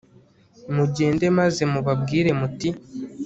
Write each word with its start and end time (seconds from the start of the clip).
mugende 0.75 1.25
maze 1.39 1.61
mubabwire 1.71 2.29
muti 2.39 2.69